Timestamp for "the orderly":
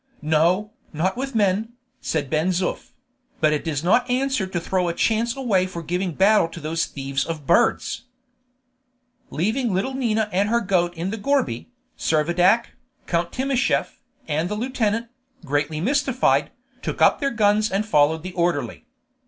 18.23-18.87